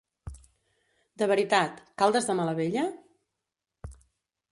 De 1.21 1.27
veritat, 1.31 1.83
Caldes 2.03 2.29
de 2.31 2.37
Malavella? 2.39 2.87